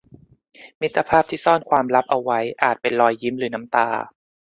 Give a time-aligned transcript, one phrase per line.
[0.81, 3.87] มิตรภาพที่ซ่อนความลับเอาไว้อาจเป็นรอยยิ้มหรือน้ำตา